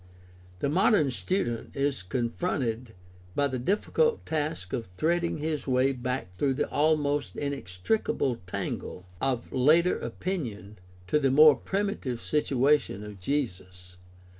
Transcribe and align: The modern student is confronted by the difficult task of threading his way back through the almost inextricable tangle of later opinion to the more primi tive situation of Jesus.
The 0.61 0.67
modern 0.69 1.11
student 1.11 1.75
is 1.75 2.01
confronted 2.01 2.95
by 3.35 3.47
the 3.47 3.59
difficult 3.59 4.25
task 4.25 4.73
of 4.73 4.87
threading 4.87 5.37
his 5.37 5.67
way 5.67 5.91
back 5.91 6.33
through 6.33 6.55
the 6.55 6.67
almost 6.71 7.35
inextricable 7.35 8.37
tangle 8.47 9.05
of 9.21 9.53
later 9.53 9.99
opinion 9.99 10.79
to 11.05 11.19
the 11.19 11.29
more 11.29 11.55
primi 11.55 11.97
tive 12.01 12.19
situation 12.19 13.03
of 13.03 13.19
Jesus. 13.19 13.97